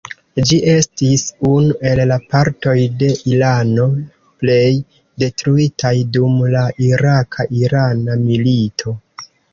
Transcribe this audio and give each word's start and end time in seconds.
Ĝi 0.49 0.55
estis 0.69 1.23
unu 1.49 1.75
el 1.89 2.01
la 2.11 2.15
partoj 2.31 2.73
de 3.03 3.09
Irano 3.33 3.85
plej 4.43 4.65
detruitaj 5.25 5.95
dum 6.17 6.41
la 6.57 6.65
iraka-irana 6.89 8.17
milito. 8.27 8.97